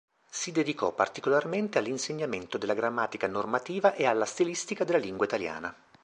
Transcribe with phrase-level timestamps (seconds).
[0.31, 5.75] Si dedicò particolarmente all’insegnamento della Grammatica normativa e alla Stilistica della lingua italiana.